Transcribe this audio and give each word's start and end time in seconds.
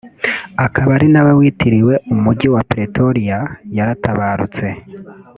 akaba 0.65 0.89
ari 0.97 1.07
nawe 1.13 1.31
witiriwe 1.39 1.93
umujyi 2.13 2.47
wa 2.53 2.61
Pretoria 2.71 3.37
yaratabarutse 3.75 4.65